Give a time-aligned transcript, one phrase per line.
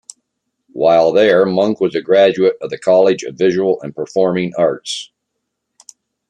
[0.73, 5.11] While there, Monk was a graduate of the College of Visual and Performing Arts.